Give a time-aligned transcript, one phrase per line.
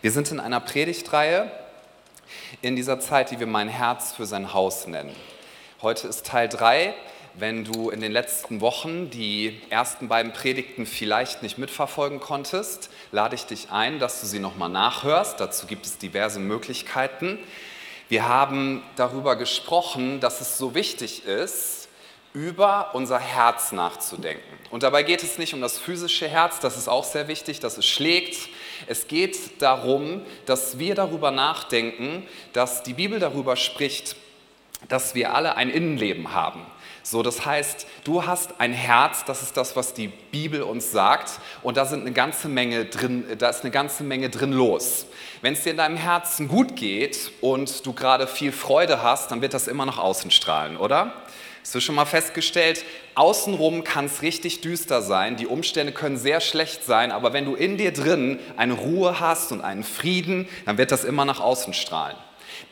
[0.00, 1.50] Wir sind in einer Predigtreihe
[2.62, 5.12] in dieser Zeit, die wir mein Herz für sein Haus nennen.
[5.82, 6.94] Heute ist Teil 3.
[7.34, 13.34] Wenn du in den letzten Wochen die ersten beiden Predigten vielleicht nicht mitverfolgen konntest, lade
[13.34, 15.40] ich dich ein, dass du sie nochmal nachhörst.
[15.40, 17.40] Dazu gibt es diverse Möglichkeiten.
[18.08, 21.88] Wir haben darüber gesprochen, dass es so wichtig ist,
[22.34, 24.58] über unser Herz nachzudenken.
[24.70, 27.78] Und dabei geht es nicht um das physische Herz, das ist auch sehr wichtig, dass
[27.78, 28.48] es schlägt.
[28.86, 34.16] Es geht darum, dass wir darüber nachdenken, dass die Bibel darüber spricht,
[34.88, 36.64] dass wir alle ein Innenleben haben.
[37.02, 41.40] So, das heißt, du hast ein Herz, das ist das, was die Bibel uns sagt,
[41.62, 45.06] und da sind eine ganze Menge drin, da ist eine ganze Menge drin los.
[45.40, 49.40] Wenn es dir in deinem Herzen gut geht und du gerade viel Freude hast, dann
[49.40, 51.14] wird das immer nach außen strahlen, oder?
[51.68, 52.82] Hast du schon mal festgestellt,
[53.14, 57.54] außenrum kann es richtig düster sein, die Umstände können sehr schlecht sein, aber wenn du
[57.54, 61.74] in dir drin eine Ruhe hast und einen Frieden, dann wird das immer nach außen
[61.74, 62.16] strahlen.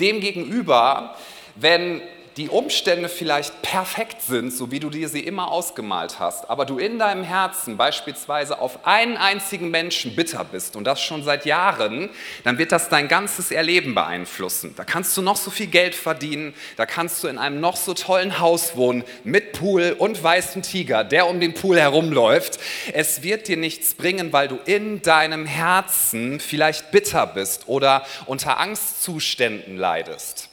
[0.00, 1.14] Demgegenüber,
[1.56, 2.00] wenn
[2.36, 6.76] die Umstände vielleicht perfekt sind, so wie du dir sie immer ausgemalt hast, aber du
[6.76, 12.10] in deinem Herzen beispielsweise auf einen einzigen Menschen bitter bist und das schon seit Jahren,
[12.44, 14.74] dann wird das dein ganzes Erleben beeinflussen.
[14.76, 17.94] Da kannst du noch so viel Geld verdienen, da kannst du in einem noch so
[17.94, 22.58] tollen Haus wohnen mit Pool und weißem Tiger, der um den Pool herumläuft.
[22.92, 28.60] Es wird dir nichts bringen, weil du in deinem Herzen vielleicht bitter bist oder unter
[28.60, 30.50] Angstzuständen leidest.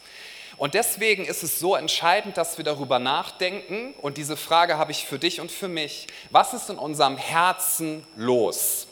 [0.57, 3.93] Und deswegen ist es so entscheidend, dass wir darüber nachdenken.
[4.01, 6.07] Und diese Frage habe ich für dich und für mich.
[6.29, 8.87] Was ist in unserem Herzen los?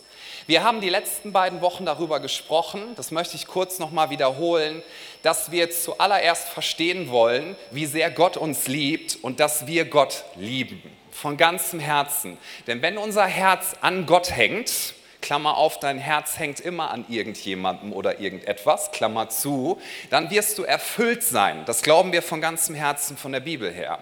[0.47, 4.81] Wir haben die letzten beiden Wochen darüber gesprochen, das möchte ich kurz nochmal wiederholen,
[5.21, 10.81] dass wir zuallererst verstehen wollen, wie sehr Gott uns liebt und dass wir Gott lieben.
[11.11, 12.37] Von ganzem Herzen.
[12.65, 17.93] Denn wenn unser Herz an Gott hängt, Klammer auf, dein Herz hängt immer an irgendjemandem
[17.93, 21.63] oder irgendetwas, Klammer zu, dann wirst du erfüllt sein.
[21.65, 23.99] Das glauben wir von ganzem Herzen von der Bibel her.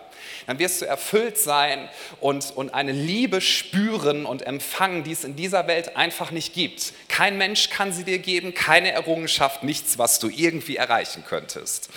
[0.47, 5.35] Dann wirst du erfüllt sein und, und eine Liebe spüren und empfangen, die es in
[5.35, 6.93] dieser Welt einfach nicht gibt.
[7.07, 11.89] Kein Mensch kann sie dir geben, keine Errungenschaft, nichts, was du irgendwie erreichen könntest.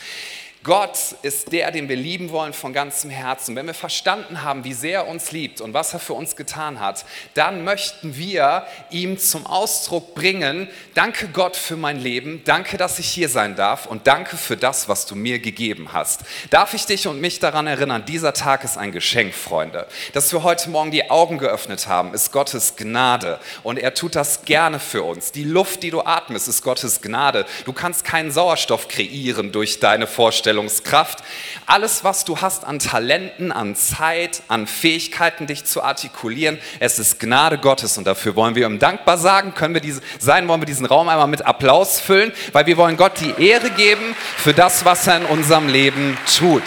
[0.65, 3.57] Gott ist der, den wir lieben wollen von ganzem Herzen.
[3.57, 6.79] Wenn wir verstanden haben, wie sehr er uns liebt und was er für uns getan
[6.79, 13.01] hat, dann möchten wir ihm zum Ausdruck bringen, danke Gott für mein Leben, danke, dass
[13.01, 16.21] ich hier sein darf und danke für das, was du mir gegeben hast.
[16.51, 19.89] Darf ich dich und mich daran erinnern, dieser Tag ist ein Geschenk, Freunde.
[20.13, 24.45] Dass wir heute Morgen die Augen geöffnet haben, ist Gottes Gnade und er tut das
[24.45, 25.33] gerne für uns.
[25.33, 27.47] Die Luft, die du atmest, ist Gottes Gnade.
[27.65, 31.19] Du kannst keinen Sauerstoff kreieren durch deine Vorstellung Vorstellungskraft.
[31.67, 37.19] Alles, was du hast an Talenten, an Zeit, an Fähigkeiten, dich zu artikulieren, es ist
[37.19, 39.55] Gnade Gottes und dafür wollen wir ihm dankbar sagen.
[39.55, 42.97] Können wir diese, sein, wollen wir diesen Raum einmal mit Applaus füllen, weil wir wollen
[42.97, 46.63] Gott die Ehre geben für das, was er in unserem Leben tut.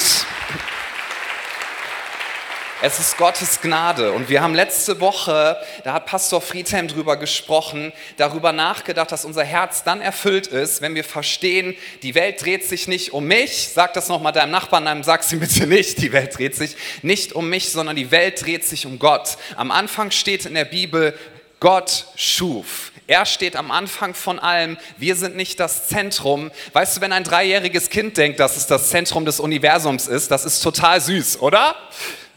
[2.87, 4.11] Es ist Gottes Gnade.
[4.11, 9.43] Und wir haben letzte Woche, da hat Pastor Friedhelm drüber gesprochen, darüber nachgedacht, dass unser
[9.43, 13.69] Herz dann erfüllt ist, wenn wir verstehen, die Welt dreht sich nicht um mich.
[13.73, 17.33] Sag das nochmal deinem Nachbarn, dann sag sie bitte nicht, die Welt dreht sich nicht
[17.33, 19.39] um mich, sondern die Welt dreht sich um Gott.
[19.55, 21.17] Am Anfang steht in der Bibel,
[21.59, 22.91] Gott schuf.
[23.07, 24.77] Er steht am Anfang von allem.
[24.97, 26.51] Wir sind nicht das Zentrum.
[26.73, 30.45] Weißt du, wenn ein dreijähriges Kind denkt, dass es das Zentrum des Universums ist, das
[30.45, 31.75] ist total süß, oder?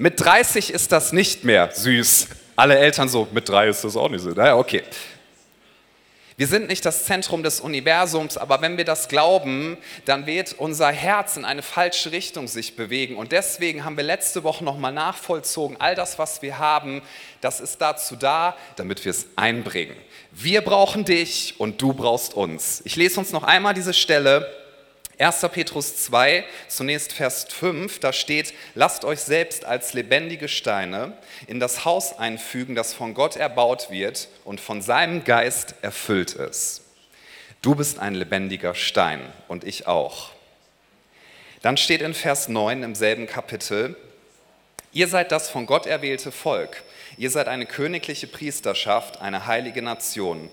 [0.00, 2.28] Mit 30 ist das nicht mehr süß.
[2.54, 4.30] Alle Eltern so, mit drei ist das auch nicht so.
[4.30, 4.84] Naja, okay.
[6.36, 10.92] Wir sind nicht das Zentrum des Universums, aber wenn wir das glauben, dann wird unser
[10.92, 13.16] Herz in eine falsche Richtung sich bewegen.
[13.16, 17.02] Und deswegen haben wir letzte Woche nochmal nachvollzogen, all das, was wir haben,
[17.40, 19.96] das ist dazu da, damit wir es einbringen.
[20.30, 22.82] Wir brauchen dich und du brauchst uns.
[22.84, 24.48] Ich lese uns noch einmal diese Stelle
[25.18, 25.40] 1.
[25.50, 31.12] Petrus 2, zunächst Vers 5, da steht, lasst euch selbst als lebendige Steine
[31.48, 36.82] in das Haus einfügen, das von Gott erbaut wird und von seinem Geist erfüllt ist.
[37.62, 40.30] Du bist ein lebendiger Stein und ich auch.
[41.62, 43.96] Dann steht in Vers 9 im selben Kapitel,
[44.92, 46.84] ihr seid das von Gott erwählte Volk,
[47.16, 50.48] ihr seid eine königliche Priesterschaft, eine heilige Nation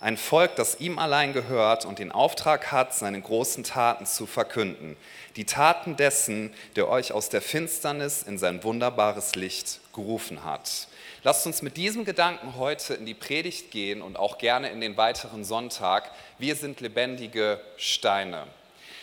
[0.00, 4.96] ein Volk, das ihm allein gehört und den Auftrag hat, seine großen Taten zu verkünden.
[5.36, 10.88] Die Taten dessen, der euch aus der Finsternis in sein wunderbares Licht gerufen hat.
[11.22, 14.96] Lasst uns mit diesem Gedanken heute in die Predigt gehen und auch gerne in den
[14.96, 16.10] weiteren Sonntag.
[16.38, 18.46] Wir sind lebendige Steine.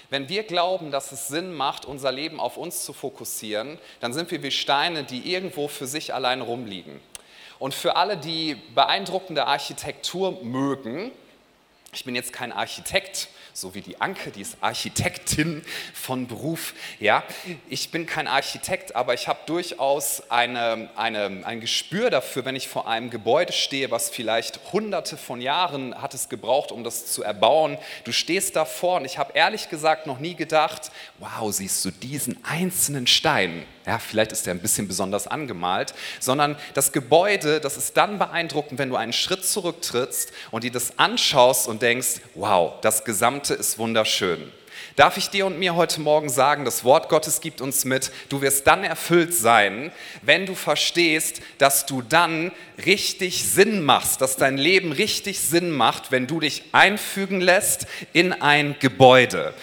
[0.09, 4.31] Wenn wir glauben, dass es Sinn macht, unser Leben auf uns zu fokussieren, dann sind
[4.31, 7.00] wir wie Steine, die irgendwo für sich allein rumliegen.
[7.59, 11.12] Und für alle, die beeindruckende Architektur mögen,
[11.94, 13.27] Ich bin jetzt kein Architekt,
[13.57, 16.75] so wie die Anke, die ist Architektin von Beruf.
[17.00, 17.24] Ja,
[17.68, 22.68] ich bin kein Architekt, aber ich habe durchaus eine, eine, ein Gespür dafür, wenn ich
[22.68, 27.24] vor einem Gebäude stehe, was vielleicht hunderte von Jahren hat es gebraucht, um das zu
[27.24, 27.80] erbauen.
[28.04, 32.38] Du stehst davor und ich habe ehrlich gesagt noch nie gedacht, wow, siehst du diesen
[32.45, 33.65] einzelnen Stein?
[33.88, 38.80] Ja, vielleicht ist der ein bisschen besonders angemalt, sondern das Gebäude, das ist dann beeindruckend,
[38.80, 43.77] wenn du einen Schritt zurücktrittst und dir das anschaust und denkst, wow, das gesamte ist
[43.77, 44.51] wunderschön.
[44.95, 48.41] Darf ich dir und mir heute Morgen sagen, das Wort Gottes gibt uns mit, du
[48.41, 49.91] wirst dann erfüllt sein,
[50.23, 52.51] wenn du verstehst, dass du dann
[52.83, 58.33] richtig Sinn machst, dass dein Leben richtig Sinn macht, wenn du dich einfügen lässt in
[58.33, 59.53] ein Gebäude.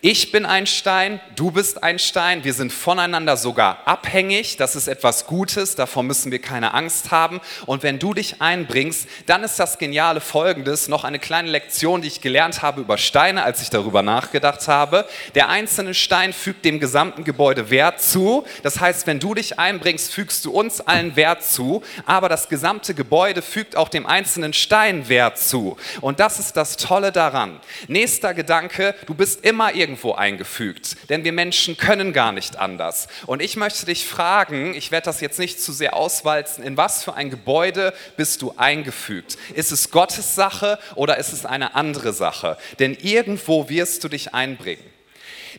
[0.00, 4.86] Ich bin ein Stein, du bist ein Stein, wir sind voneinander sogar abhängig, das ist
[4.86, 7.40] etwas Gutes, davor müssen wir keine Angst haben.
[7.66, 12.06] Und wenn du dich einbringst, dann ist das Geniale folgendes, noch eine kleine Lektion, die
[12.06, 15.04] ich gelernt habe über Steine, als ich darüber nachgedacht habe.
[15.34, 20.14] Der einzelne Stein fügt dem gesamten Gebäude Wert zu, das heißt, wenn du dich einbringst,
[20.14, 25.08] fügst du uns allen Wert zu, aber das gesamte Gebäude fügt auch dem einzelnen Stein
[25.08, 25.76] Wert zu.
[26.00, 27.58] Und das ist das Tolle daran.
[27.88, 33.08] Nächster Gedanke, du bist immer irgendwie irgendwo eingefügt, denn wir Menschen können gar nicht anders.
[33.24, 37.04] Und ich möchte dich fragen, ich werde das jetzt nicht zu sehr auswalzen, in was
[37.04, 39.38] für ein Gebäude bist du eingefügt?
[39.54, 42.58] Ist es Gottes Sache oder ist es eine andere Sache?
[42.78, 44.84] Denn irgendwo wirst du dich einbringen.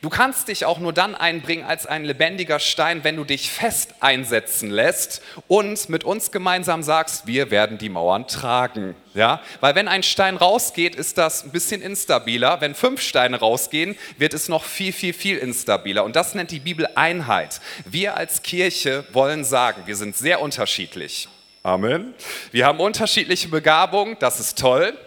[0.02, 3.96] Du kannst dich auch nur dann einbringen als ein lebendiger Stein, wenn du dich fest
[4.00, 8.96] einsetzen lässt und mit uns gemeinsam sagst, wir werden die Mauern tragen.
[9.14, 9.42] Ja?
[9.60, 12.62] Weil wenn ein Stein rausgeht, ist das ein bisschen instabiler.
[12.62, 16.04] Wenn fünf Steine rausgehen, wird es noch viel, viel, viel instabiler.
[16.04, 17.62] Und das nennt die Bibel Einheit.
[17.86, 21.28] Wir als Kirche wollen sagen, wir sind sehr unterschiedlich.
[21.64, 22.14] Amen.
[22.52, 24.98] Wir haben unterschiedliche Begabungen, das ist toll.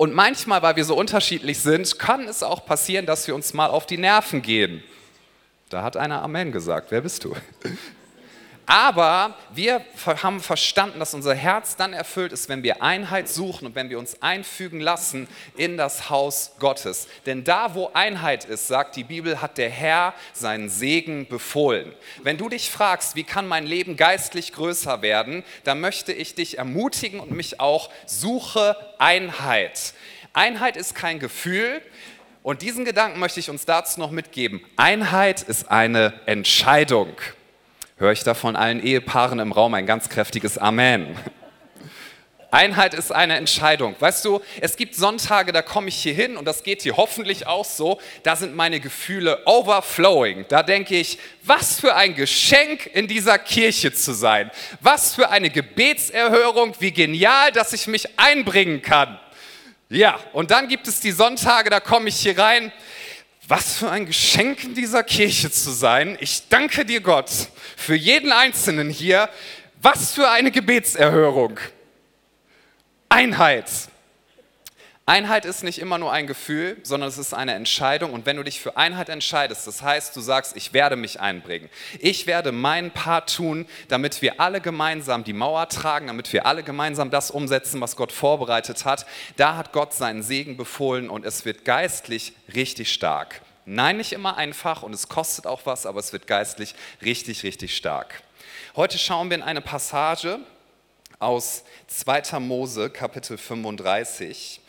[0.00, 3.68] Und manchmal, weil wir so unterschiedlich sind, kann es auch passieren, dass wir uns mal
[3.68, 4.82] auf die Nerven gehen.
[5.68, 6.90] Da hat einer Amen gesagt.
[6.90, 7.36] Wer bist du?
[8.70, 9.84] Aber wir
[10.22, 13.98] haben verstanden, dass unser Herz dann erfüllt ist, wenn wir Einheit suchen und wenn wir
[13.98, 15.26] uns einfügen lassen
[15.56, 17.08] in das Haus Gottes.
[17.26, 21.92] Denn da, wo Einheit ist, sagt die Bibel, hat der Herr seinen Segen befohlen.
[22.22, 26.58] Wenn du dich fragst, wie kann mein Leben geistlich größer werden, dann möchte ich dich
[26.58, 29.94] ermutigen und mich auch, suche Einheit.
[30.32, 31.82] Einheit ist kein Gefühl,
[32.44, 34.64] und diesen Gedanken möchte ich uns dazu noch mitgeben.
[34.76, 37.16] Einheit ist eine Entscheidung
[38.00, 41.14] höre ich da von allen Ehepaaren im Raum ein ganz kräftiges Amen.
[42.50, 43.94] Einheit ist eine Entscheidung.
[44.00, 47.46] Weißt du, es gibt Sonntage, da komme ich hier hin und das geht hier hoffentlich
[47.46, 48.00] auch so.
[48.22, 50.46] Da sind meine Gefühle overflowing.
[50.48, 54.50] Da denke ich, was für ein Geschenk in dieser Kirche zu sein.
[54.80, 56.74] Was für eine Gebetserhörung.
[56.80, 59.20] Wie genial, dass ich mich einbringen kann.
[59.90, 62.72] Ja, und dann gibt es die Sonntage, da komme ich hier rein
[63.50, 66.16] was für ein Geschenk in dieser Kirche zu sein.
[66.20, 67.30] Ich danke dir, Gott,
[67.76, 69.28] für jeden Einzelnen hier.
[69.82, 71.58] Was für eine Gebetserhörung.
[73.08, 73.66] Einheit.
[75.06, 78.12] Einheit ist nicht immer nur ein Gefühl, sondern es ist eine Entscheidung.
[78.12, 81.68] Und wenn du dich für Einheit entscheidest, das heißt, du sagst, ich werde mich einbringen.
[81.98, 86.62] Ich werde meinen Part tun, damit wir alle gemeinsam die Mauer tragen, damit wir alle
[86.62, 89.06] gemeinsam das umsetzen, was Gott vorbereitet hat.
[89.36, 93.40] Da hat Gott seinen Segen befohlen und es wird geistlich richtig stark.
[93.72, 97.76] Nein, nicht immer einfach und es kostet auch was, aber es wird geistlich richtig, richtig
[97.76, 98.20] stark.
[98.74, 100.40] Heute schauen wir in eine Passage
[101.20, 102.40] aus 2.
[102.40, 104.60] Mose, Kapitel 35.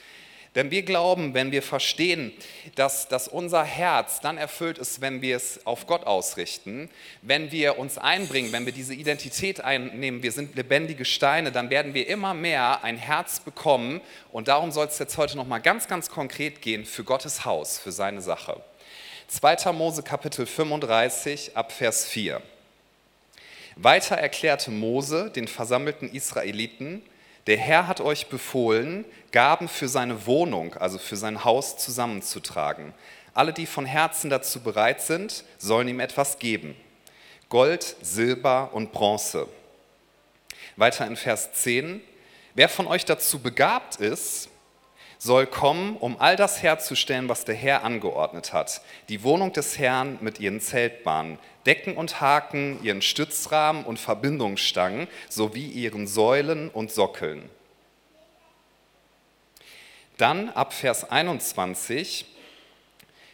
[0.53, 2.31] Denn wir glauben, wenn wir verstehen,
[2.75, 6.88] dass, dass unser Herz dann erfüllt ist, wenn wir es auf Gott ausrichten,
[7.24, 11.96] wenn wir uns einbringen, wenn wir diese Identität einnehmen, wir sind lebendige Steine, dann werden
[11.96, 14.00] wir immer mehr ein Herz bekommen.
[14.31, 17.91] Und darum soll es jetzt heute nochmal ganz, ganz konkret gehen für Gottes Haus, für
[17.91, 18.62] seine Sache.
[19.31, 19.71] 2.
[19.71, 22.41] Mose Kapitel 35 ab Vers 4.
[23.77, 27.01] Weiter erklärte Mose den versammelten Israeliten,
[27.47, 32.93] der Herr hat euch befohlen, Gaben für seine Wohnung, also für sein Haus zusammenzutragen.
[33.33, 36.75] Alle, die von Herzen dazu bereit sind, sollen ihm etwas geben.
[37.47, 39.47] Gold, Silber und Bronze.
[40.75, 42.01] Weiter in Vers 10.
[42.53, 44.50] Wer von euch dazu begabt ist,
[45.24, 48.82] soll kommen, um all das herzustellen, was der Herr angeordnet hat.
[49.08, 51.38] Die Wohnung des Herrn mit ihren Zeltbahnen,
[51.68, 57.48] Decken und Haken, ihren Stützrahmen und Verbindungsstangen sowie ihren Säulen und Sockeln.
[60.18, 62.25] Dann ab Vers 21,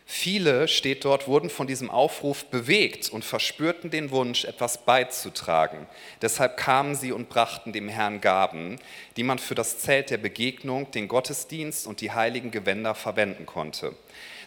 [0.10, 5.86] Viele, steht dort, wurden von diesem Aufruf bewegt und verspürten den Wunsch, etwas beizutragen.
[6.22, 8.80] Deshalb kamen sie und brachten dem Herrn Gaben,
[9.18, 13.98] die man für das Zelt der Begegnung, den Gottesdienst und die heiligen Gewänder verwenden konnte.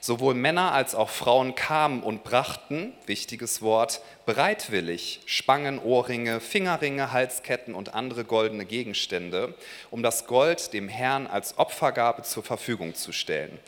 [0.00, 7.74] Sowohl Männer als auch Frauen kamen und brachten, wichtiges Wort, bereitwillig Spangen, Ohrringe, Fingerringe, Halsketten
[7.74, 9.52] und andere goldene Gegenstände,
[9.90, 13.58] um das Gold dem Herrn als Opfergabe zur Verfügung zu stellen.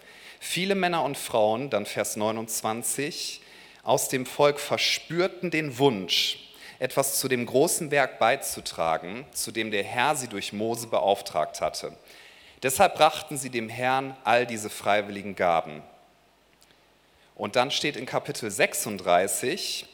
[0.44, 3.40] Viele Männer und Frauen, dann Vers 29,
[3.84, 9.84] aus dem Volk verspürten den Wunsch, etwas zu dem großen Werk beizutragen, zu dem der
[9.84, 11.96] Herr sie durch Mose beauftragt hatte.
[12.60, 15.80] Deshalb brachten sie dem Herrn all diese freiwilligen Gaben.
[17.36, 19.86] Und dann steht in Kapitel 36,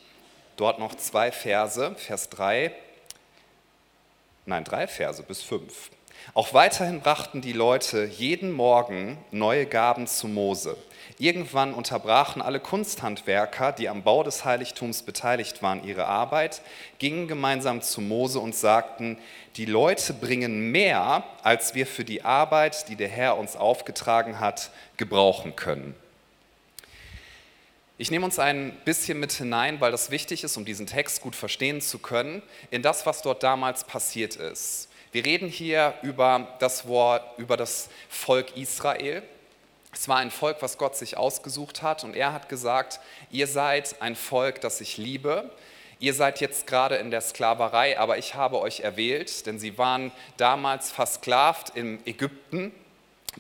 [0.56, 2.72] dort noch zwei Verse, Vers 3,
[4.46, 5.90] nein, drei Verse bis 5.
[6.34, 10.76] Auch weiterhin brachten die Leute jeden Morgen neue Gaben zu Mose.
[11.18, 16.62] Irgendwann unterbrachen alle Kunsthandwerker, die am Bau des Heiligtums beteiligt waren, ihre Arbeit,
[16.98, 19.18] gingen gemeinsam zu Mose und sagten,
[19.56, 24.70] die Leute bringen mehr, als wir für die Arbeit, die der Herr uns aufgetragen hat,
[24.96, 25.96] gebrauchen können.
[27.96, 31.34] Ich nehme uns ein bisschen mit hinein, weil das wichtig ist, um diesen Text gut
[31.34, 34.87] verstehen zu können, in das, was dort damals passiert ist.
[35.10, 39.22] Wir reden hier über das, Wort, über das Volk Israel.
[39.92, 43.00] Es war ein Volk, was Gott sich ausgesucht hat und er hat gesagt,
[43.30, 45.50] ihr seid ein Volk, das ich liebe.
[45.98, 50.12] Ihr seid jetzt gerade in der Sklaverei, aber ich habe euch erwählt, denn sie waren
[50.36, 52.72] damals versklavt in Ägypten,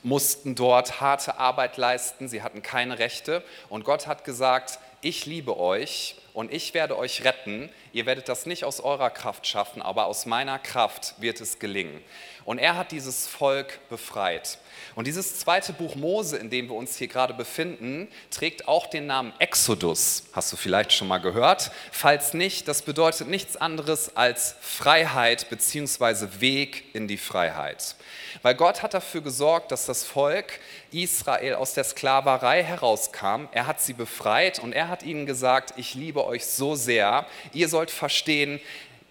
[0.02, 5.56] mussten dort harte Arbeit leisten, sie hatten keine Rechte und Gott hat gesagt, ich liebe
[5.58, 7.68] euch und ich werde euch retten.
[7.92, 12.00] Ihr werdet das nicht aus eurer Kraft schaffen, aber aus meiner Kraft wird es gelingen.
[12.44, 14.58] Und er hat dieses Volk befreit.
[14.94, 19.06] Und dieses zweite Buch Mose, in dem wir uns hier gerade befinden, trägt auch den
[19.06, 20.26] Namen Exodus.
[20.32, 21.72] Hast du vielleicht schon mal gehört?
[21.90, 26.40] Falls nicht, das bedeutet nichts anderes als Freiheit bzw.
[26.40, 27.96] Weg in die Freiheit.
[28.42, 30.60] Weil Gott hat dafür gesorgt, dass das Volk
[30.92, 33.48] Israel aus der Sklaverei herauskam.
[33.52, 37.26] Er hat sie befreit und er hat ihnen gesagt, ich liebe euch so sehr.
[37.52, 38.60] Ihr sollt verstehen,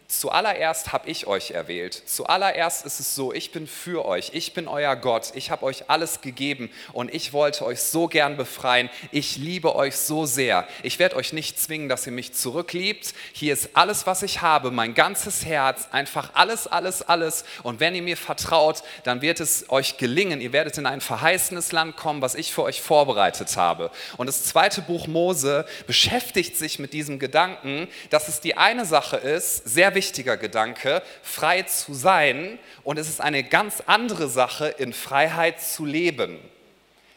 [0.09, 2.01] Zuallererst habe ich euch erwählt.
[2.05, 4.31] Zuallererst ist es so, ich bin für euch.
[4.33, 5.33] Ich bin euer Gott.
[5.35, 8.89] Ich habe euch alles gegeben und ich wollte euch so gern befreien.
[9.11, 10.65] Ich liebe euch so sehr.
[10.81, 13.13] Ich werde euch nicht zwingen, dass ihr mich zurückliebt.
[13.33, 17.43] Hier ist alles, was ich habe, mein ganzes Herz, einfach alles, alles, alles.
[17.63, 20.39] Und wenn ihr mir vertraut, dann wird es euch gelingen.
[20.39, 23.91] Ihr werdet in ein verheißenes Land kommen, was ich für euch vorbereitet habe.
[24.15, 29.17] Und das zweite Buch Mose beschäftigt sich mit diesem Gedanken, dass es die eine Sache
[29.17, 34.93] ist, sehr wichtiger Gedanke, frei zu sein und es ist eine ganz andere Sache, in
[34.93, 36.39] Freiheit zu leben.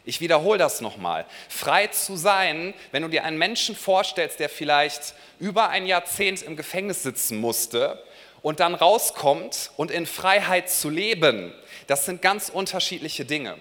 [0.03, 1.27] Ich wiederhole das nochmal.
[1.47, 6.55] Frei zu sein, wenn du dir einen Menschen vorstellst, der vielleicht über ein Jahrzehnt im
[6.55, 8.03] Gefängnis sitzen musste
[8.41, 11.53] und dann rauskommt und in Freiheit zu leben,
[11.85, 13.57] das sind ganz unterschiedliche Dinge.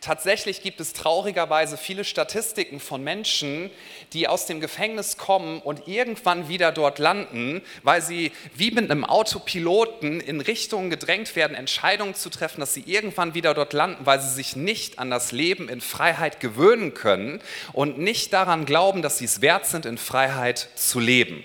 [0.00, 3.70] Tatsächlich gibt es traurigerweise viele Statistiken von Menschen,
[4.12, 9.04] die aus dem Gefängnis kommen und irgendwann wieder dort landen, weil sie wie mit einem
[9.04, 14.20] Autopiloten in Richtungen gedrängt werden, Entscheidungen zu treffen, dass sie irgendwann wieder dort landen, weil
[14.20, 17.40] sie sich nicht an das Leben in Freiheit gewöhnen können
[17.72, 21.42] und nicht daran glauben, dass sie es wert sind, in Freiheit zu leben.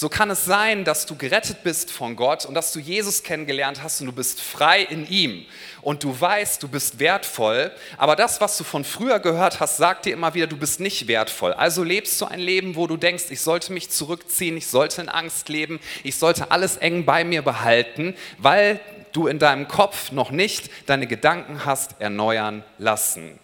[0.00, 3.82] So kann es sein, dass du gerettet bist von Gott und dass du Jesus kennengelernt
[3.82, 5.44] hast und du bist frei in ihm
[5.82, 10.06] und du weißt, du bist wertvoll, aber das, was du von früher gehört hast, sagt
[10.06, 11.52] dir immer wieder, du bist nicht wertvoll.
[11.52, 15.08] Also lebst du ein Leben, wo du denkst, ich sollte mich zurückziehen, ich sollte in
[15.08, 18.78] Angst leben, ich sollte alles eng bei mir behalten, weil
[19.10, 23.40] du in deinem Kopf noch nicht deine Gedanken hast erneuern lassen.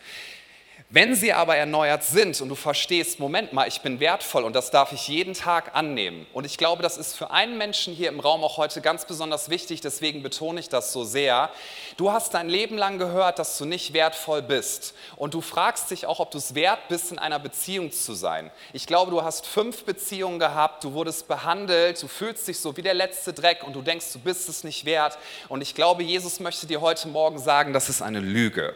[0.94, 4.70] Wenn sie aber erneuert sind und du verstehst, Moment mal, ich bin wertvoll und das
[4.70, 6.24] darf ich jeden Tag annehmen.
[6.32, 9.50] Und ich glaube, das ist für einen Menschen hier im Raum auch heute ganz besonders
[9.50, 11.50] wichtig, deswegen betone ich das so sehr.
[11.96, 14.94] Du hast dein Leben lang gehört, dass du nicht wertvoll bist.
[15.16, 18.52] Und du fragst dich auch, ob du es wert bist, in einer Beziehung zu sein.
[18.72, 22.82] Ich glaube, du hast fünf Beziehungen gehabt, du wurdest behandelt, du fühlst dich so wie
[22.82, 25.18] der letzte Dreck und du denkst, du bist es nicht wert.
[25.48, 28.74] Und ich glaube, Jesus möchte dir heute Morgen sagen, das ist eine Lüge.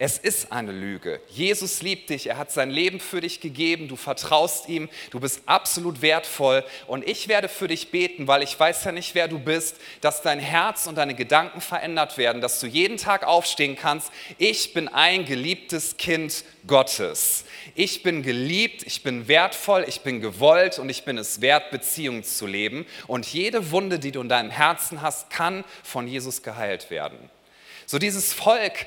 [0.00, 1.20] Es ist eine Lüge.
[1.28, 5.42] Jesus liebt dich, er hat sein Leben für dich gegeben, du vertraust ihm, du bist
[5.46, 9.40] absolut wertvoll und ich werde für dich beten, weil ich weiß ja nicht, wer du
[9.40, 14.12] bist, dass dein Herz und deine Gedanken verändert werden, dass du jeden Tag aufstehen kannst.
[14.38, 17.44] Ich bin ein geliebtes Kind Gottes.
[17.74, 22.22] Ich bin geliebt, ich bin wertvoll, ich bin gewollt und ich bin es wert, Beziehungen
[22.22, 22.86] zu leben.
[23.08, 27.18] Und jede Wunde, die du in deinem Herzen hast, kann von Jesus geheilt werden.
[27.84, 28.86] So dieses Volk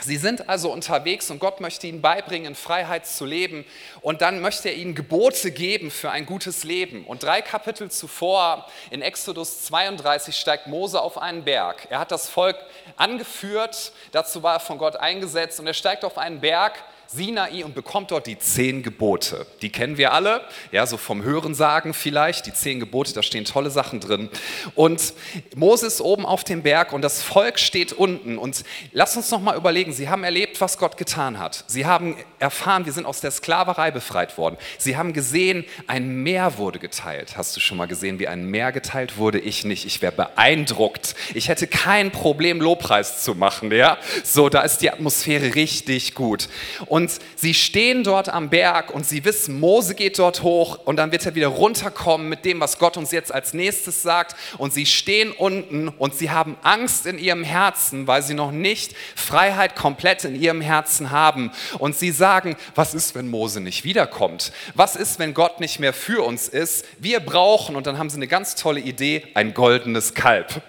[0.00, 3.66] Sie sind also unterwegs und Gott möchte ihnen beibringen, in Freiheit zu leben.
[4.00, 7.04] Und dann möchte er ihnen Gebote geben für ein gutes Leben.
[7.04, 11.88] Und drei Kapitel zuvor, in Exodus 32, steigt Mose auf einen Berg.
[11.90, 12.56] Er hat das Volk
[12.96, 15.60] angeführt, dazu war er von Gott eingesetzt.
[15.60, 16.72] Und er steigt auf einen Berg
[17.14, 19.46] Sinai und bekommt dort die zehn Gebote.
[19.60, 20.40] Die kennen wir alle,
[20.70, 22.46] ja, so vom Hörensagen vielleicht.
[22.46, 24.30] Die zehn Gebote, da stehen tolle Sachen drin.
[24.74, 25.12] Und
[25.54, 28.38] Moses oben auf dem Berg und das Volk steht unten.
[28.38, 31.64] Und lass uns noch mal überlegen, sie haben erlebt, was Gott getan hat.
[31.66, 34.56] Sie haben erfahren, wir sind aus der Sklaverei befreit worden.
[34.78, 37.36] Sie haben gesehen, ein Meer wurde geteilt.
[37.36, 39.38] Hast du schon mal gesehen, wie ein Meer geteilt wurde?
[39.38, 39.84] Ich nicht.
[39.84, 41.14] Ich wäre beeindruckt.
[41.34, 43.98] Ich hätte kein Problem, Lobpreis zu machen, ja.
[44.24, 46.48] So, da ist die Atmosphäre richtig gut.
[46.86, 50.94] Und und sie stehen dort am Berg und sie wissen, Mose geht dort hoch und
[50.96, 54.36] dann wird er wieder runterkommen mit dem, was Gott uns jetzt als nächstes sagt.
[54.56, 58.94] Und sie stehen unten und sie haben Angst in ihrem Herzen, weil sie noch nicht
[59.16, 61.50] Freiheit komplett in ihrem Herzen haben.
[61.80, 64.52] Und sie sagen, was ist, wenn Mose nicht wiederkommt?
[64.74, 66.86] Was ist, wenn Gott nicht mehr für uns ist?
[67.00, 70.62] Wir brauchen, und dann haben sie eine ganz tolle Idee, ein goldenes Kalb.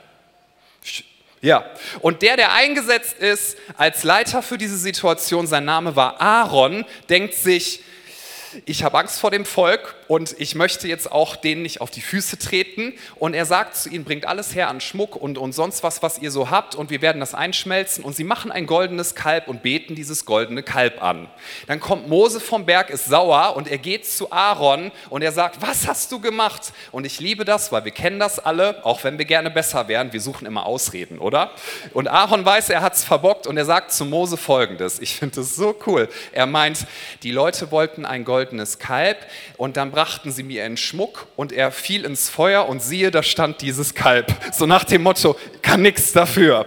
[1.43, 1.65] Ja,
[1.99, 7.33] und der, der eingesetzt ist als Leiter für diese Situation, sein Name war Aaron, denkt
[7.33, 7.83] sich,
[8.63, 12.01] ich habe Angst vor dem Volk und ich möchte jetzt auch denen nicht auf die
[12.01, 12.93] Füße treten.
[13.15, 16.19] Und er sagt zu ihnen, bringt alles her an Schmuck und, und sonst was, was
[16.19, 18.03] ihr so habt und wir werden das einschmelzen.
[18.03, 21.27] Und sie machen ein goldenes Kalb und beten dieses goldene Kalb an.
[21.67, 25.61] Dann kommt Mose vom Berg, ist sauer und er geht zu Aaron und er sagt,
[25.61, 26.73] was hast du gemacht?
[26.91, 30.13] Und ich liebe das, weil wir kennen das alle, auch wenn wir gerne besser wären,
[30.13, 31.51] wir suchen immer Ausreden, oder?
[31.93, 35.35] Und Aaron weiß, er hat es verbockt und er sagt zu Mose folgendes, ich finde
[35.35, 36.09] das so cool.
[36.31, 36.85] Er meint,
[37.23, 39.17] die Leute wollten ein goldenes Kalb
[39.57, 43.23] und dann brachten sie mir einen Schmuck und er fiel ins Feuer und siehe, da
[43.23, 44.35] stand dieses Kalb.
[44.51, 46.65] So nach dem Motto, kann nichts dafür.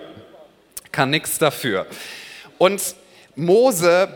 [0.91, 1.85] Kann nichts dafür.
[2.57, 2.81] Und
[3.35, 4.09] Mose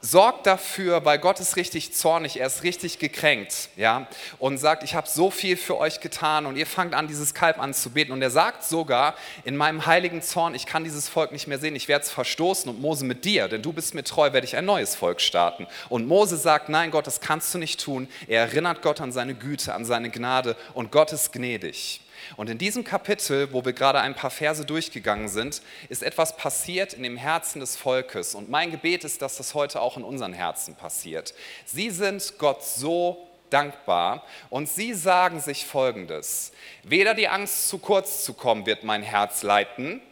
[0.00, 4.06] sorgt dafür, weil Gott ist richtig zornig, er ist richtig gekränkt, ja,
[4.38, 7.58] und sagt, ich habe so viel für euch getan und ihr fangt an, dieses Kalb
[7.58, 8.12] anzubeten.
[8.12, 9.14] Und er sagt sogar,
[9.44, 12.70] in meinem heiligen Zorn, ich kann dieses Volk nicht mehr sehen, ich werde es verstoßen
[12.70, 15.66] und Mose mit dir, denn du bist mir treu, werde ich ein neues Volk starten.
[15.88, 18.08] Und Mose sagt, nein Gott, das kannst du nicht tun.
[18.28, 22.00] Er erinnert Gott an seine Güte, an seine Gnade und Gott ist gnädig.
[22.36, 26.92] Und in diesem Kapitel, wo wir gerade ein paar Verse durchgegangen sind, ist etwas passiert
[26.92, 28.34] in dem Herzen des Volkes.
[28.34, 31.34] Und mein Gebet ist, dass das heute auch in unseren Herzen passiert.
[31.64, 36.52] Sie sind Gott so dankbar und sie sagen sich Folgendes.
[36.82, 40.02] Weder die Angst, zu kurz zu kommen, wird mein Herz leiten,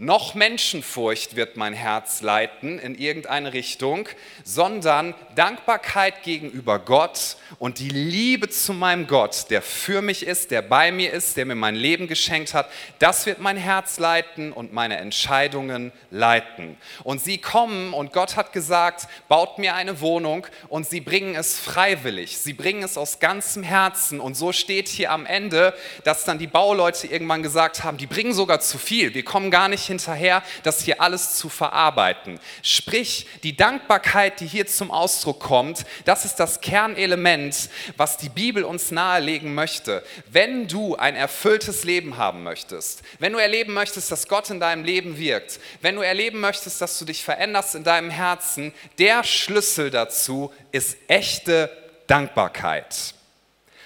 [0.00, 4.08] noch Menschenfurcht wird mein Herz leiten in irgendeine Richtung,
[4.44, 10.62] sondern Dankbarkeit gegenüber Gott und die Liebe zu meinem Gott, der für mich ist, der
[10.62, 14.72] bei mir ist, der mir mein Leben geschenkt hat, das wird mein Herz leiten und
[14.72, 16.78] meine Entscheidungen leiten.
[17.04, 21.58] Und sie kommen und Gott hat gesagt, baut mir eine Wohnung und sie bringen es
[21.58, 24.18] freiwillig, sie bringen es aus ganzem Herzen.
[24.18, 28.32] Und so steht hier am Ende, dass dann die Bauleute irgendwann gesagt haben, die bringen
[28.32, 32.40] sogar zu viel, wir kommen gar nicht hinterher, das hier alles zu verarbeiten.
[32.62, 38.64] Sprich, die Dankbarkeit, die hier zum Ausdruck kommt, das ist das Kernelement, was die Bibel
[38.64, 40.02] uns nahelegen möchte.
[40.30, 44.84] Wenn du ein erfülltes Leben haben möchtest, wenn du erleben möchtest, dass Gott in deinem
[44.84, 49.90] Leben wirkt, wenn du erleben möchtest, dass du dich veränderst in deinem Herzen, der Schlüssel
[49.90, 51.70] dazu ist echte
[52.06, 53.14] Dankbarkeit.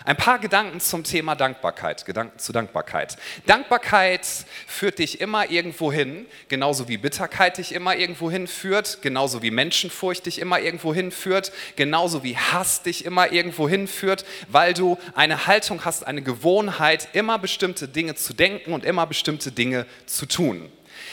[0.07, 3.17] Ein paar Gedanken zum Thema Dankbarkeit, Gedanken zu Dankbarkeit.
[3.47, 4.27] Dankbarkeit
[4.67, 10.27] führt dich immer irgendwo hin, genauso wie Bitterkeit dich immer irgendwo hinführt, genauso wie Menschenfurcht
[10.27, 15.87] dich immer irgendwo hinführt, genauso wie Hass dich immer irgendwo hinführt, weil du eine Haltung
[15.87, 20.71] hast, eine Gewohnheit, immer bestimmte Dinge zu denken und immer bestimmte Dinge zu tun.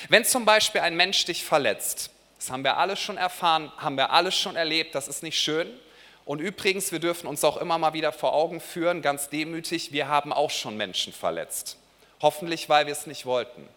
[0.10, 4.12] Wenn zum Beispiel ein Mensch dich verletzt, das haben wir alle schon erfahren, haben wir
[4.12, 5.70] alles schon erlebt, das ist nicht schön.
[6.26, 10.08] Und übrigens, wir dürfen uns auch immer mal wieder vor Augen führen, ganz demütig, wir
[10.08, 11.78] haben auch schon Menschen verletzt.
[12.22, 13.68] Hoffentlich, weil wir es nicht wollten.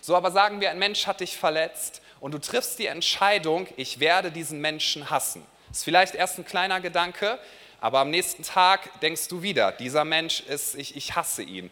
[0.00, 4.00] So aber sagen wir, ein Mensch hat dich verletzt und du triffst die Entscheidung, ich
[4.00, 5.46] werde diesen Menschen hassen.
[5.70, 7.38] Ist vielleicht erst ein kleiner Gedanke,
[7.80, 11.70] aber am nächsten Tag denkst du wieder, dieser Mensch ist, ich, ich hasse ihn.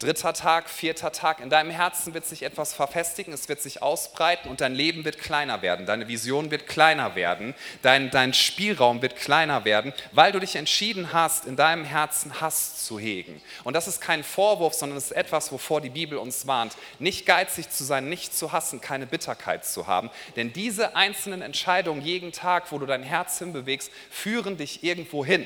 [0.00, 4.48] Dritter Tag, vierter Tag, in deinem Herzen wird sich etwas verfestigen, es wird sich ausbreiten
[4.48, 9.16] und dein Leben wird kleiner werden, deine Vision wird kleiner werden, dein, dein Spielraum wird
[9.16, 13.42] kleiner werden, weil du dich entschieden hast, in deinem Herzen Hass zu hegen.
[13.62, 16.78] Und das ist kein Vorwurf, sondern es ist etwas, wovor die Bibel uns warnt.
[16.98, 20.08] Nicht geizig zu sein, nicht zu hassen, keine Bitterkeit zu haben.
[20.34, 25.44] Denn diese einzelnen Entscheidungen jeden Tag, wo du dein Herz hinbewegst, führen dich irgendwo hin.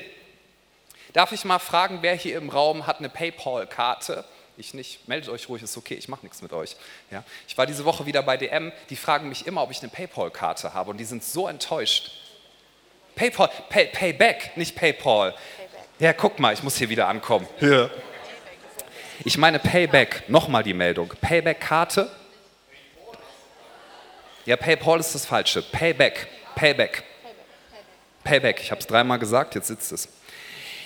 [1.11, 4.23] Darf ich mal fragen, wer hier im Raum hat eine PayPal-Karte?
[4.57, 5.07] Ich nicht.
[5.07, 6.75] Meldet euch ruhig, ist okay, ich mache nichts mit euch.
[7.11, 7.23] Ja?
[7.47, 10.73] Ich war diese Woche wieder bei DM, die fragen mich immer, ob ich eine PayPal-Karte
[10.73, 12.11] habe und die sind so enttäuscht.
[13.15, 15.31] PayPal, pay, Payback, nicht PayPal.
[15.31, 15.85] Payback.
[15.99, 17.47] Ja, guck mal, ich muss hier wieder ankommen.
[17.59, 17.89] Ja.
[19.23, 21.13] Ich meine Payback, nochmal die Meldung.
[21.21, 22.11] Payback-Karte.
[24.45, 25.61] Ja, PayPal ist das Falsche.
[25.61, 27.03] Payback, Payback.
[28.23, 30.09] Payback, ich habe es dreimal gesagt, jetzt sitzt es.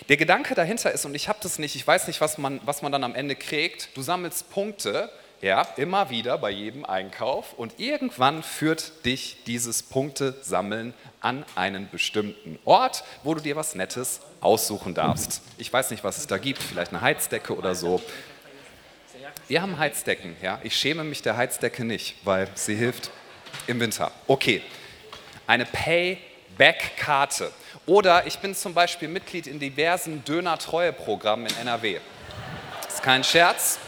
[0.09, 2.81] Der Gedanke dahinter ist, und ich habe das nicht, ich weiß nicht, was man, was
[2.81, 7.79] man dann am Ende kriegt, du sammelst Punkte, ja, immer wieder bei jedem Einkauf und
[7.79, 14.95] irgendwann führt dich dieses Punktesammeln an einen bestimmten Ort, wo du dir was Nettes aussuchen
[14.95, 15.43] darfst.
[15.59, 18.01] Ich weiß nicht, was es da gibt, vielleicht eine Heizdecke oder so.
[19.47, 20.59] Wir haben Heizdecken, ja.
[20.63, 23.11] Ich schäme mich der Heizdecke nicht, weil sie hilft
[23.67, 24.11] im Winter.
[24.25, 24.63] Okay,
[25.45, 27.51] eine Payback-Karte.
[27.89, 31.97] Oder ich bin zum Beispiel Mitglied in diversen Döner-Treue-Programmen in NRW.
[32.83, 33.79] Das ist kein Scherz.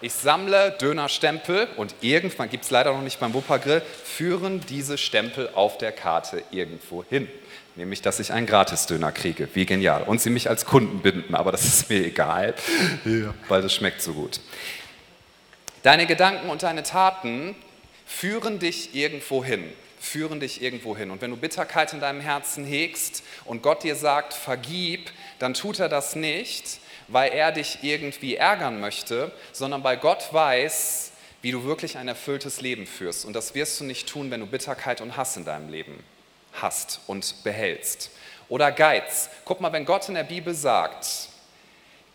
[0.00, 5.48] Ich sammle Dönerstempel und irgendwann, gibt es leider noch nicht beim Wuppergrill, führen diese Stempel
[5.54, 7.28] auf der Karte irgendwo hin.
[7.76, 9.48] Nämlich, dass ich einen Gratis-Döner kriege.
[9.54, 10.02] Wie genial.
[10.02, 12.56] Und sie mich als Kunden binden, aber das ist mir egal,
[13.46, 14.40] weil das schmeckt so gut.
[15.84, 17.54] Deine Gedanken und deine Taten
[18.06, 19.72] führen dich irgendwo hin.
[20.00, 21.10] Führen dich irgendwo hin.
[21.10, 25.78] Und wenn du Bitterkeit in deinem Herzen hegst und Gott dir sagt, vergib, dann tut
[25.78, 31.64] er das nicht, weil er dich irgendwie ärgern möchte, sondern weil Gott weiß, wie du
[31.64, 33.24] wirklich ein erfülltes Leben führst.
[33.26, 36.02] Und das wirst du nicht tun, wenn du Bitterkeit und Hass in deinem Leben
[36.54, 38.10] hast und behältst.
[38.48, 39.28] Oder Geiz.
[39.44, 41.28] Guck mal, wenn Gott in der Bibel sagt,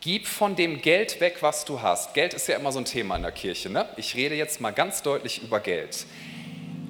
[0.01, 2.13] gib von dem Geld weg, was du hast.
[2.13, 3.69] Geld ist ja immer so ein Thema in der Kirche.
[3.69, 3.87] Ne?
[3.95, 6.05] Ich rede jetzt mal ganz deutlich über Geld.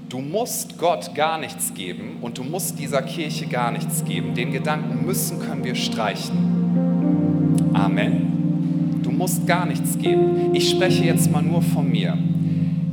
[0.10, 4.36] Du musst Gott gar nichts geben und du musst dieser Kirche gar nichts geben.
[4.36, 7.72] Den Gedanken müssen können wir streichen.
[7.74, 9.00] Amen.
[9.02, 10.52] Du musst gar nichts geben.
[10.54, 12.18] Ich spreche jetzt mal nur von mir.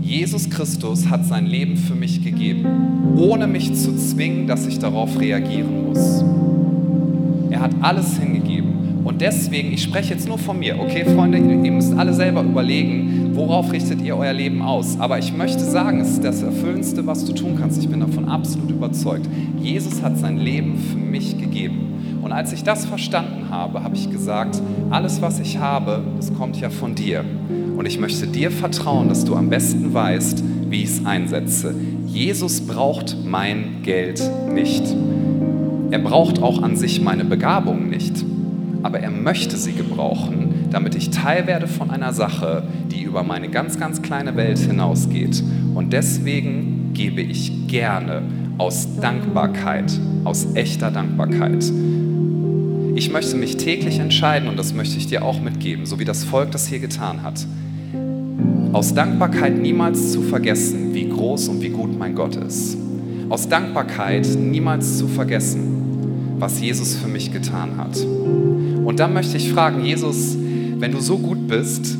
[0.00, 5.20] Jesus Christus hat sein Leben für mich gegeben, ohne mich zu zwingen, dass ich darauf
[5.20, 6.24] reagieren muss.
[7.50, 8.41] Er hat alles hingegeben.
[9.04, 13.30] Und deswegen, ich spreche jetzt nur von mir, okay, Freunde, ihr müsst alle selber überlegen,
[13.34, 14.98] worauf richtet ihr euer Leben aus.
[15.00, 17.82] Aber ich möchte sagen, es ist das Erfüllendste, was du tun kannst.
[17.82, 19.26] Ich bin davon absolut überzeugt.
[19.60, 22.20] Jesus hat sein Leben für mich gegeben.
[22.22, 26.60] Und als ich das verstanden habe, habe ich gesagt, alles, was ich habe, das kommt
[26.60, 27.24] ja von dir.
[27.76, 31.74] Und ich möchte dir vertrauen, dass du am besten weißt, wie ich es einsetze.
[32.06, 34.22] Jesus braucht mein Geld
[34.54, 34.84] nicht.
[35.90, 38.24] Er braucht auch an sich meine Begabung nicht.
[38.82, 43.48] Aber er möchte sie gebrauchen, damit ich Teil werde von einer Sache, die über meine
[43.48, 45.42] ganz, ganz kleine Welt hinausgeht.
[45.74, 48.22] Und deswegen gebe ich gerne
[48.58, 49.92] aus Dankbarkeit,
[50.24, 51.64] aus echter Dankbarkeit.
[52.94, 56.24] Ich möchte mich täglich entscheiden und das möchte ich dir auch mitgeben, so wie das
[56.24, 57.46] Volk das hier getan hat.
[58.72, 62.76] Aus Dankbarkeit niemals zu vergessen, wie groß und wie gut mein Gott ist.
[63.28, 67.96] Aus Dankbarkeit niemals zu vergessen, was Jesus für mich getan hat.
[68.92, 71.96] Und dann möchte ich fragen, Jesus, wenn du so gut bist,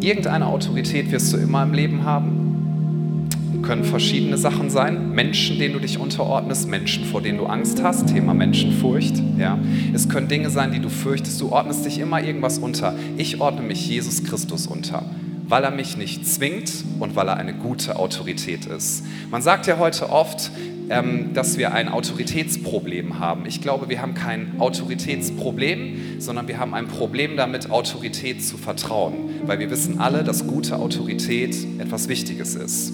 [0.00, 3.28] irgendeine Autorität wirst du immer im Leben haben
[3.62, 5.12] können verschiedene Sachen sein.
[5.12, 9.14] Menschen, denen du dich unterordnest, Menschen, vor denen du Angst hast, Thema Menschenfurcht.
[9.38, 9.56] Ja.
[9.94, 11.40] Es können Dinge sein, die du fürchtest.
[11.40, 12.96] Du ordnest dich immer irgendwas unter.
[13.16, 15.04] Ich ordne mich Jesus Christus unter,
[15.46, 19.04] weil er mich nicht zwingt und weil er eine gute Autorität ist.
[19.30, 20.50] Man sagt ja heute oft,
[20.90, 23.46] ähm, dass wir ein Autoritätsproblem haben.
[23.46, 29.42] Ich glaube, wir haben kein Autoritätsproblem, sondern wir haben ein Problem damit, Autorität zu vertrauen,
[29.46, 32.92] weil wir wissen alle, dass gute Autorität etwas Wichtiges ist.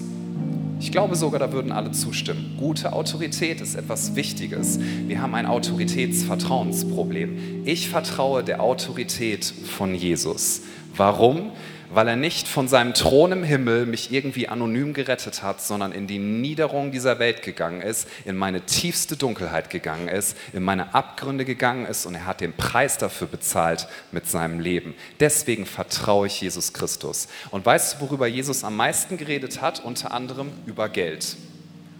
[0.79, 2.57] Ich glaube sogar, da würden alle zustimmen.
[2.59, 4.79] Gute Autorität ist etwas Wichtiges.
[5.07, 7.65] Wir haben ein Autoritätsvertrauensproblem.
[7.65, 10.63] Ich vertraue der Autorität von Jesus.
[10.95, 11.51] Warum?
[11.89, 16.07] Weil er nicht von seinem Thron im Himmel mich irgendwie anonym gerettet hat, sondern in
[16.07, 21.45] die Niederung dieser Welt gegangen ist, in meine tiefste Dunkelheit gegangen ist, in meine Abgründe
[21.45, 24.95] gegangen ist und er hat den Preis dafür bezahlt mit seinem Leben.
[25.19, 27.27] Deswegen vertraue ich Jesus Christus.
[27.51, 29.83] Und weißt du, worüber Jesus am meisten geredet hat?
[29.83, 31.37] Unter anderem über Geld.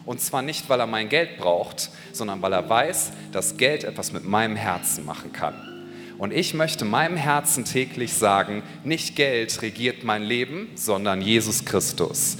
[0.05, 4.11] Und zwar nicht, weil er mein Geld braucht, sondern weil er weiß, dass Geld etwas
[4.11, 5.74] mit meinem Herzen machen kann.
[6.17, 12.37] Und ich möchte meinem Herzen täglich sagen, nicht Geld regiert mein Leben, sondern Jesus Christus.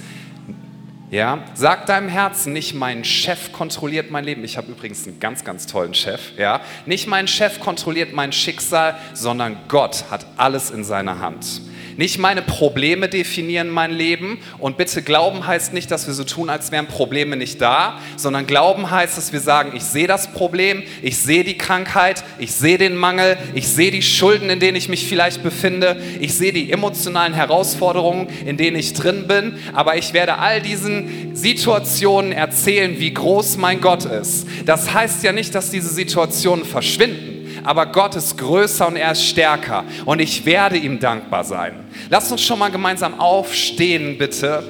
[1.10, 4.42] Ja, sag deinem Herzen nicht, mein Chef kontrolliert mein Leben.
[4.42, 6.36] Ich habe übrigens einen ganz, ganz tollen Chef.
[6.36, 11.62] Ja, nicht mein Chef kontrolliert mein Schicksal, sondern Gott hat alles in seiner Hand.
[11.96, 14.38] Nicht meine Probleme definieren mein Leben.
[14.58, 18.46] Und bitte Glauben heißt nicht, dass wir so tun, als wären Probleme nicht da, sondern
[18.46, 22.78] Glauben heißt, dass wir sagen, ich sehe das Problem, ich sehe die Krankheit, ich sehe
[22.78, 26.70] den Mangel, ich sehe die Schulden, in denen ich mich vielleicht befinde, ich sehe die
[26.70, 29.58] emotionalen Herausforderungen, in denen ich drin bin.
[29.72, 34.46] Aber ich werde all diesen Situationen erzählen, wie groß mein Gott ist.
[34.66, 37.35] Das heißt ja nicht, dass diese Situationen verschwinden
[37.66, 41.84] aber Gott ist größer und er ist stärker und ich werde ihm dankbar sein.
[42.08, 44.64] Lass uns schon mal gemeinsam aufstehen, bitte.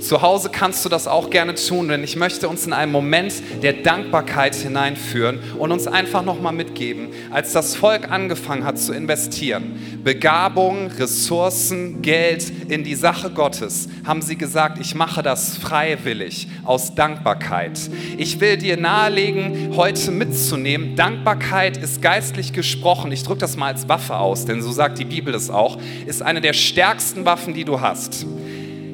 [0.00, 3.34] Zu Hause kannst du das auch gerne tun, denn ich möchte uns in einen Moment
[3.62, 10.00] der Dankbarkeit hineinführen und uns einfach nochmal mitgeben, als das Volk angefangen hat zu investieren,
[10.02, 16.94] Begabung, Ressourcen, Geld in die Sache Gottes, haben sie gesagt, ich mache das freiwillig, aus
[16.94, 17.78] Dankbarkeit.
[18.16, 23.88] Ich will dir nahelegen, heute mitzunehmen, Dankbarkeit ist geistlich gesprochen, ich drücke das mal als
[23.88, 27.64] Waffe aus, denn so sagt die Bibel es auch, ist eine der stärksten Waffen, die
[27.64, 28.24] du hast.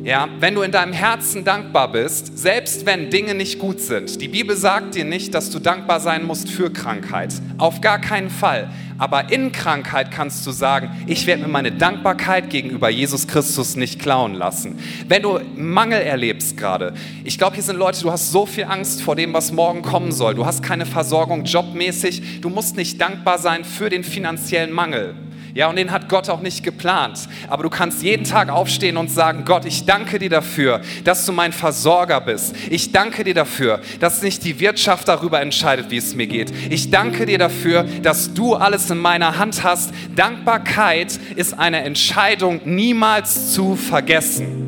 [0.07, 4.21] Ja, wenn du in deinem Herzen dankbar bist, selbst wenn Dinge nicht gut sind.
[4.21, 7.35] Die Bibel sagt dir nicht, dass du dankbar sein musst für Krankheit.
[7.59, 8.71] Auf gar keinen Fall.
[8.99, 13.99] Aber in Krankheit kannst du sagen, ich werde mir meine Dankbarkeit gegenüber Jesus Christus nicht
[13.99, 14.79] klauen lassen.
[15.09, 19.03] Wenn du Mangel erlebst gerade, ich glaube, hier sind Leute, du hast so viel Angst
[19.03, 20.37] vor dem, was morgen kommen soll.
[20.37, 22.43] Du hast keine Versorgung jobmäßig.
[22.43, 25.17] Du musst nicht dankbar sein für den finanziellen Mangel.
[25.57, 27.19] Ja, und den hat Gott auch nicht geplant.
[27.49, 31.33] Aber du kannst jeden Tag aufstehen und sagen, Gott, ich danke dir dafür, dass du
[31.33, 32.55] mein Versorger bist.
[32.69, 36.53] Ich danke dir dafür, dass nicht die Wirtschaft darüber entscheidet, wie es mir geht.
[36.69, 39.95] Ich danke dir dafür, dass du alles in meiner Hand hast.
[40.15, 44.66] Dankbarkeit ist eine Entscheidung niemals zu vergessen.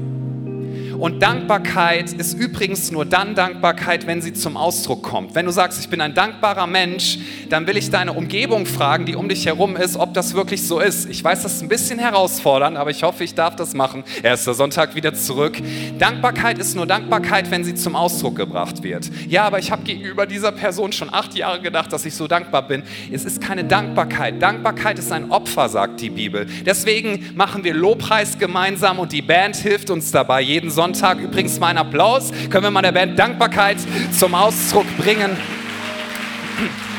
[0.98, 5.36] Und Dankbarkeit ist übrigens nur dann Dankbarkeit, wenn sie zum Ausdruck kommt.
[5.36, 7.18] Wenn du sagst, ich bin ein dankbarer Mensch,
[7.50, 10.80] dann will ich deine Umgebung fragen, die um dich herum ist, ob das wirklich so
[10.80, 11.08] ist.
[11.08, 14.02] Ich weiß, das ist ein bisschen herausfordernd, aber ich hoffe, ich darf das machen.
[14.24, 15.58] Erster Sonntag wieder zurück.
[16.00, 19.08] Dankbarkeit ist nur Dankbarkeit, wenn sie zum Ausdruck gebracht wird.
[19.28, 22.66] Ja, aber ich habe gegenüber dieser Person schon acht Jahre gedacht, dass ich so dankbar
[22.66, 22.82] bin.
[23.12, 24.42] Es ist keine Dankbarkeit.
[24.42, 26.48] Dankbarkeit ist ein Opfer, sagt die Bibel.
[26.66, 31.20] Deswegen machen wir Lobpreis gemeinsam und die Band hilft uns dabei jeden Sonntag Sonntag.
[31.20, 32.30] Übrigens mein Applaus.
[32.48, 33.76] Können wir mal der Band Dankbarkeit
[34.10, 35.36] zum Ausdruck bringen.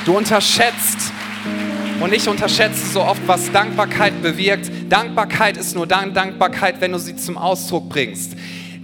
[0.06, 1.12] Du unterschätzt
[2.00, 4.70] und ich unterschätze so oft, was Dankbarkeit bewirkt.
[4.90, 8.34] Dankbarkeit ist nur dann Dankbarkeit, wenn du sie zum Ausdruck bringst.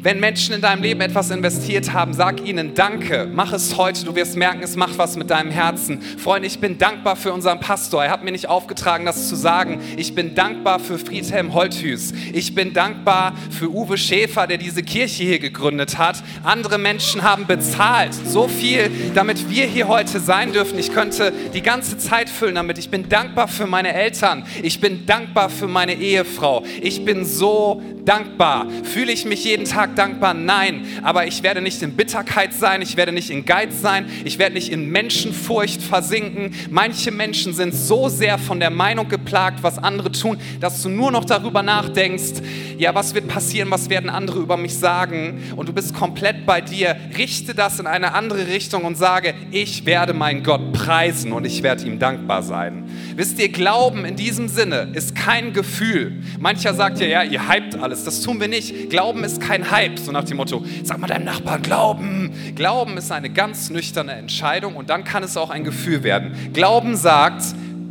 [0.06, 3.28] Wenn Menschen in deinem Leben etwas investiert haben, sag ihnen Danke.
[3.34, 4.06] Mach es heute.
[4.06, 6.00] Du wirst merken, es macht was mit deinem Herzen.
[6.00, 8.06] Freunde, ich bin dankbar für unseren Pastor.
[8.06, 9.82] Er hat mir nicht aufgetragen, das zu sagen.
[9.98, 12.14] Ich bin dankbar für Friedhelm Holthüß.
[12.34, 16.22] Ich bin dankbar für Uwe Schäfer, der diese Kirche hier gegründet hat.
[16.44, 18.14] Andere Menschen haben bezahlt.
[18.14, 20.78] So viel, damit wir hier heute sein dürfen.
[20.78, 22.78] Ich könnte die ganze Zeit füllen damit.
[22.78, 24.46] Ich bin dankbar für meine Eltern.
[24.62, 26.64] Ich bin dankbar für meine Ehefrau.
[26.80, 28.68] Ich bin so dankbar.
[28.84, 30.34] Fühle ich mich jeden Tag dankbar?
[30.34, 30.86] Nein.
[31.04, 34.56] Aber ich werde nicht in Bitterkeit sein, ich werde nicht in Geiz sein, ich werde
[34.56, 36.54] nicht in Menschenfurcht versinken.
[36.70, 41.12] Manche Menschen sind so sehr von der Meinung geplagt, was andere tun, dass du nur
[41.12, 42.42] noch darüber nachdenkst,
[42.78, 45.44] ja, was wird passieren, was werden andere über mich sagen?
[45.56, 46.96] Und du bist komplett bei dir.
[47.18, 51.64] Richte das in eine andere Richtung und sage, ich werde meinen Gott preisen und ich
[51.64, 52.84] werde ihm dankbar sein.
[53.16, 56.22] Wisst ihr, Glauben in diesem Sinne ist kein Gefühl.
[56.40, 58.04] Mancher sagt ja, ja, ihr hypt alles.
[58.04, 58.90] Das tun wir nicht.
[58.90, 59.85] Glauben ist kein Hype.
[59.86, 62.32] Hype, so nach dem Motto, sag mal deinem Nachbarn Glauben.
[62.56, 66.34] Glauben ist eine ganz nüchterne Entscheidung und dann kann es auch ein Gefühl werden.
[66.54, 67.44] Glauben sagt,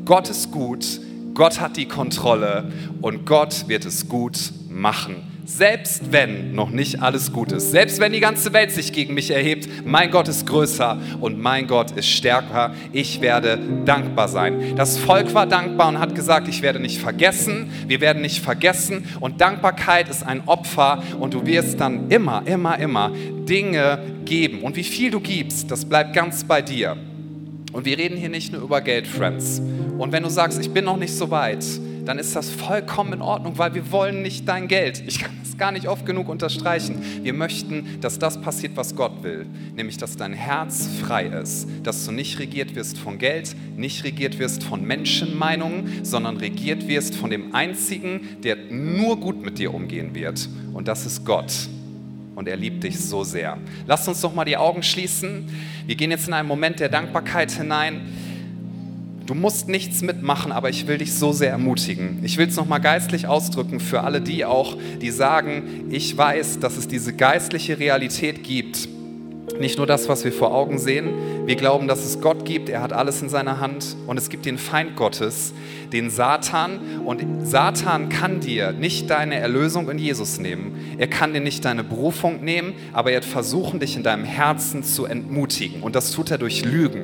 [0.05, 1.01] Gott ist gut,
[1.35, 5.34] Gott hat die Kontrolle und Gott wird es gut machen.
[5.47, 9.31] Selbst wenn noch nicht alles gut ist, selbst wenn die ganze Welt sich gegen mich
[9.31, 12.75] erhebt, mein Gott ist größer und mein Gott ist stärker.
[12.93, 14.75] Ich werde dankbar sein.
[14.75, 19.05] Das Volk war dankbar und hat gesagt, ich werde nicht vergessen, wir werden nicht vergessen.
[19.21, 23.11] Und Dankbarkeit ist ein Opfer und du wirst dann immer, immer, immer
[23.47, 24.63] Dinge geben.
[24.63, 26.97] Und wie viel du gibst, das bleibt ganz bei dir.
[27.73, 29.61] Und wir reden hier nicht nur über Geld, Friends.
[29.99, 31.65] Und wenn du sagst, ich bin noch nicht so weit,
[32.05, 35.03] dann ist das vollkommen in Ordnung, weil wir wollen nicht dein Geld.
[35.07, 37.01] Ich kann das gar nicht oft genug unterstreichen.
[37.23, 42.05] Wir möchten, dass das passiert, was Gott will, nämlich dass dein Herz frei ist, dass
[42.05, 47.31] du nicht regiert wirst von Geld, nicht regiert wirst von Menschenmeinungen, sondern regiert wirst von
[47.31, 50.49] dem Einzigen, der nur gut mit dir umgehen wird.
[50.73, 51.53] Und das ist Gott.
[52.35, 53.59] Und er liebt dich so sehr.
[53.87, 55.49] Lass uns doch mal die Augen schließen.
[55.87, 58.01] Wir gehen jetzt in einen Moment der Dankbarkeit hinein.
[59.27, 62.21] Du musst nichts mitmachen, aber ich will dich so sehr ermutigen.
[62.23, 66.77] Ich will es nochmal geistlich ausdrücken für alle die auch, die sagen, ich weiß, dass
[66.77, 68.89] es diese geistliche Realität gibt,
[69.59, 71.47] nicht nur das, was wir vor Augen sehen.
[71.47, 72.69] Wir glauben, dass es Gott gibt.
[72.69, 73.97] Er hat alles in seiner Hand.
[74.07, 75.53] Und es gibt den Feind Gottes,
[75.93, 76.81] den Satan.
[77.05, 80.97] Und Satan kann dir nicht deine Erlösung in Jesus nehmen.
[80.99, 84.83] Er kann dir nicht deine Berufung nehmen, aber er wird versuchen, dich in deinem Herzen
[84.83, 85.83] zu entmutigen.
[85.83, 87.03] Und das tut er durch Lügen.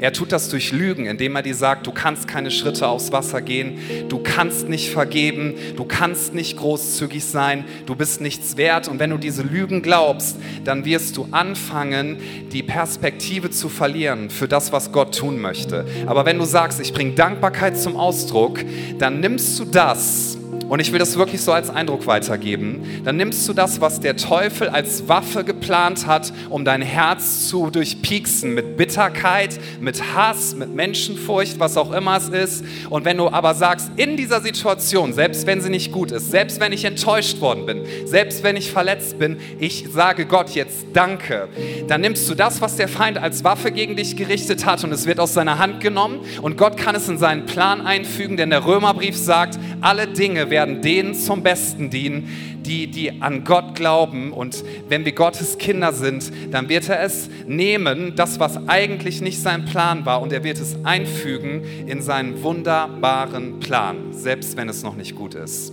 [0.00, 3.42] Er tut das durch Lügen, indem er dir sagt, du kannst keine Schritte aufs Wasser
[3.42, 8.88] gehen, du kannst nicht vergeben, du kannst nicht großzügig sein, du bist nichts wert.
[8.88, 12.18] Und wenn du diese Lügen glaubst, dann wirst du anfangen,
[12.52, 15.84] die Perspektive zu verlieren für das, was Gott tun möchte.
[16.06, 18.60] Aber wenn du sagst, ich bringe Dankbarkeit zum Ausdruck,
[18.98, 20.39] dann nimmst du das,
[20.70, 23.02] und ich will das wirklich so als Eindruck weitergeben.
[23.04, 27.70] Dann nimmst du das, was der Teufel als Waffe geplant hat, um dein Herz zu
[27.70, 32.64] durchpieksen mit Bitterkeit, mit Hass, mit Menschenfurcht, was auch immer es ist.
[32.88, 36.60] Und wenn du aber sagst, in dieser Situation, selbst wenn sie nicht gut ist, selbst
[36.60, 41.48] wenn ich enttäuscht worden bin, selbst wenn ich verletzt bin, ich sage Gott jetzt Danke,
[41.88, 45.06] dann nimmst du das, was der Feind als Waffe gegen dich gerichtet hat und es
[45.06, 48.64] wird aus seiner Hand genommen und Gott kann es in seinen Plan einfügen, denn der
[48.64, 52.28] Römerbrief sagt, alle Dinge werden denen zum Besten dienen,
[52.64, 54.32] die, die an Gott glauben.
[54.32, 59.40] Und wenn wir Gottes Kinder sind, dann wird er es nehmen, das, was eigentlich nicht
[59.40, 64.82] sein Plan war, und er wird es einfügen in seinen wunderbaren Plan, selbst wenn es
[64.82, 65.72] noch nicht gut ist.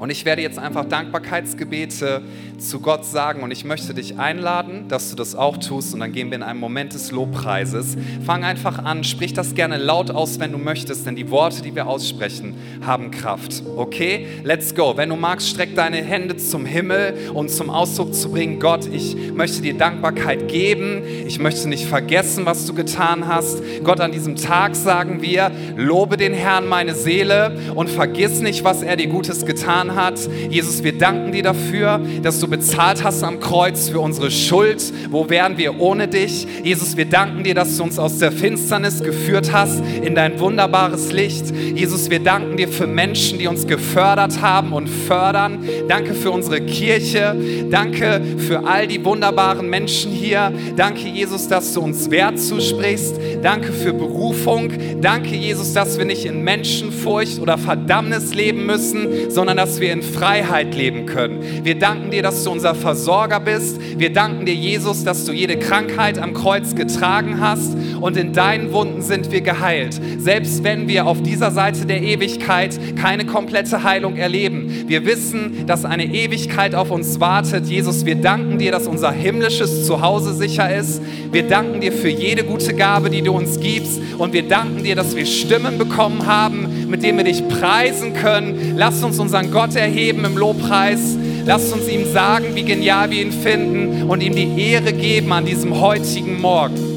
[0.00, 2.22] Und ich werde jetzt einfach Dankbarkeitsgebete
[2.56, 6.12] zu Gott sagen und ich möchte dich einladen, dass du das auch tust und dann
[6.12, 7.98] gehen wir in einen Moment des Lobpreises.
[8.24, 11.74] Fang einfach an, sprich das gerne laut aus, wenn du möchtest, denn die Worte, die
[11.74, 13.62] wir aussprechen, haben Kraft.
[13.76, 14.26] Okay?
[14.42, 14.96] Let's go.
[14.96, 19.32] Wenn du magst, streck deine Hände zum Himmel und zum Ausdruck zu bringen, Gott, ich
[19.34, 21.02] möchte dir Dankbarkeit geben.
[21.26, 23.62] Ich möchte nicht vergessen, was du getan hast.
[23.84, 28.82] Gott, an diesem Tag sagen wir, lobe den Herrn meine Seele und vergiss nicht, was
[28.82, 30.18] er dir Gutes getan hat.
[30.48, 34.82] Jesus, wir danken dir dafür, dass du bezahlt hast am Kreuz für unsere Schuld.
[35.10, 36.46] Wo wären wir ohne dich?
[36.64, 41.12] Jesus, wir danken dir, dass du uns aus der Finsternis geführt hast in dein wunderbares
[41.12, 41.54] Licht.
[41.74, 45.64] Jesus, wir danken dir für Menschen, die uns gefördert haben und fördern.
[45.88, 47.36] Danke für unsere Kirche.
[47.70, 50.52] Danke für all die wunderbaren Menschen hier.
[50.76, 53.16] Danke, Jesus, dass du uns Wert zusprichst.
[53.42, 54.72] Danke für Berufung.
[55.00, 60.02] Danke, Jesus, dass wir nicht in Menschenfurcht oder Verdammnis leben müssen, sondern dass wir in
[60.02, 61.64] Freiheit leben können.
[61.64, 63.80] Wir danken dir, dass du unser Versorger bist.
[63.98, 68.72] Wir danken dir, Jesus, dass du jede Krankheit am Kreuz getragen hast und in deinen
[68.72, 70.00] Wunden sind wir geheilt.
[70.18, 74.84] Selbst wenn wir auf dieser Seite der Ewigkeit keine komplette Heilung erleben.
[74.86, 77.66] Wir wissen, dass eine Ewigkeit auf uns wartet.
[77.66, 81.02] Jesus, wir danken dir, dass unser himmlisches Zuhause sicher ist.
[81.32, 84.00] Wir danken dir für jede gute Gabe, die du uns gibst.
[84.18, 88.74] Und wir danken dir, dass wir Stimmen bekommen haben, mit denen wir dich preisen können.
[88.76, 91.16] Lass uns unseren Gott erheben im Lobpreis.
[91.46, 95.44] Lasst uns ihm sagen, wie genial wir ihn finden und ihm die Ehre geben an
[95.44, 96.89] diesem heutigen Morgen.